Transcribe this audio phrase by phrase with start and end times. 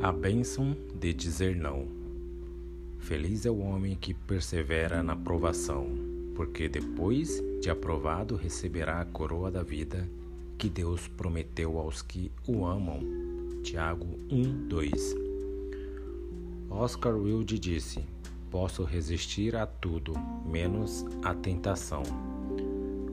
[0.00, 1.88] A bênção de dizer não.
[3.00, 5.88] Feliz é o homem que persevera na provação,
[6.36, 10.08] porque depois de aprovado receberá a coroa da vida
[10.56, 13.00] que Deus prometeu aos que o amam.
[13.64, 15.16] Tiago 1, 2.
[16.70, 18.04] Oscar Wilde disse:
[18.52, 20.14] Posso resistir a tudo,
[20.46, 22.04] menos a tentação.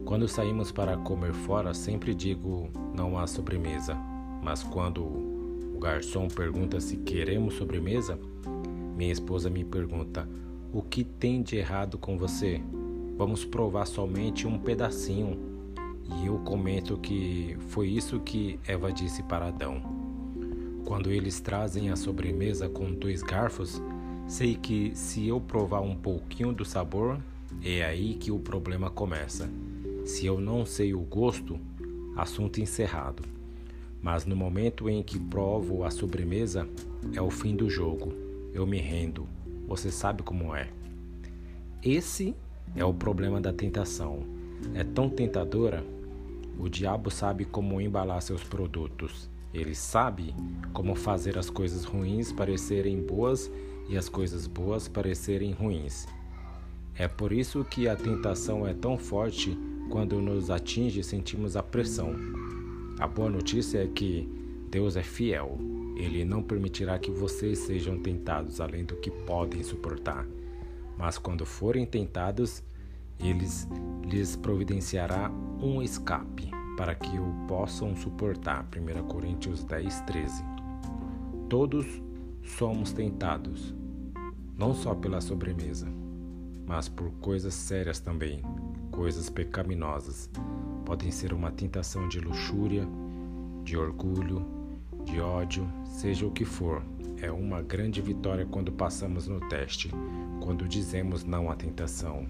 [0.06, 3.96] Quando saímos para comer fora, sempre digo não há sobremesa,
[4.44, 5.35] mas quando
[5.76, 8.18] o garçom pergunta se queremos sobremesa.
[8.96, 10.28] Minha esposa me pergunta:
[10.72, 12.62] O que tem de errado com você?
[13.18, 15.38] Vamos provar somente um pedacinho.
[16.22, 19.82] E eu comento que foi isso que Eva disse para Adão.
[20.86, 23.82] Quando eles trazem a sobremesa com dois garfos,
[24.28, 27.20] sei que se eu provar um pouquinho do sabor,
[27.62, 29.50] é aí que o problema começa.
[30.06, 31.60] Se eu não sei o gosto,
[32.16, 33.35] assunto encerrado.
[34.06, 36.70] Mas no momento em que provo a sobremesa,
[37.12, 38.14] é o fim do jogo.
[38.54, 39.28] Eu me rendo.
[39.68, 40.70] Você sabe como é.
[41.82, 42.36] Esse
[42.76, 44.20] é o problema da tentação.
[44.76, 45.84] É tão tentadora.
[46.60, 49.28] O diabo sabe como embalar seus produtos.
[49.52, 50.36] Ele sabe
[50.72, 53.52] como fazer as coisas ruins parecerem boas
[53.90, 56.06] e as coisas boas parecerem ruins.
[56.94, 59.58] É por isso que a tentação é tão forte
[59.90, 62.45] quando nos atinge sentimos a pressão.
[62.98, 64.28] A boa notícia é que
[64.72, 65.58] Deus é fiel.
[65.98, 70.26] Ele não permitirá que vocês sejam tentados além do que podem suportar.
[70.98, 72.64] Mas quando forem tentados,
[73.20, 73.46] ele
[74.06, 75.30] lhes providenciará
[75.62, 78.66] um escape para que o possam suportar.
[78.66, 80.44] 1 Coríntios 10, 13.
[81.50, 81.86] Todos
[82.44, 83.76] somos tentados,
[84.58, 85.88] não só pela sobremesa,
[86.66, 88.42] mas por coisas sérias também,
[88.90, 90.30] coisas pecaminosas
[90.86, 92.88] podem ser uma tentação de luxúria,
[93.64, 94.46] de orgulho,
[95.04, 96.84] de ódio, seja o que for.
[97.22, 99.90] É uma grande vitória quando passamos no teste,
[100.42, 102.28] quando dizemos não à tentação.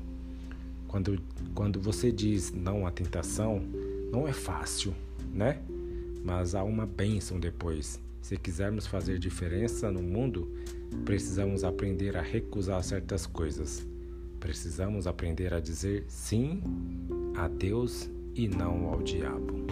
[0.87, 1.21] Quando,
[1.53, 3.61] quando você diz não à tentação,
[4.11, 4.95] não é fácil,
[5.33, 5.61] né?
[6.23, 7.99] Mas há uma bênção depois.
[8.21, 10.49] Se quisermos fazer diferença no mundo,
[11.03, 13.85] precisamos aprender a recusar certas coisas.
[14.39, 16.61] Precisamos aprender a dizer sim
[17.35, 19.65] a Deus e não ao diabo.